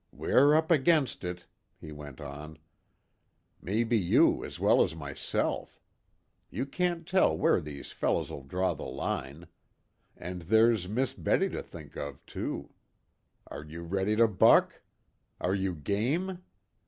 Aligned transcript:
"We're 0.11 0.55
up 0.55 0.71
against 0.71 1.23
it," 1.23 1.45
he 1.79 1.91
went 1.91 2.19
on. 2.19 2.57
"Maybe 3.61 3.99
you 3.99 4.43
as 4.43 4.59
well 4.59 4.81
as 4.81 4.95
myself. 4.95 5.79
You 6.49 6.65
can't 6.65 7.05
tell 7.07 7.37
where 7.37 7.61
these 7.61 7.91
fellows'll 7.91 8.41
draw 8.47 8.73
the 8.73 8.81
line. 8.81 9.45
And 10.17 10.41
there's 10.41 10.89
Miss 10.89 11.13
Betty 11.13 11.49
to 11.49 11.61
think 11.61 11.95
of, 11.97 12.25
too. 12.25 12.73
Are 13.45 13.63
you 13.63 13.83
ready 13.83 14.15
to 14.15 14.27
buck? 14.27 14.81
Are 15.39 15.53
you 15.53 15.75
game? 15.75 16.41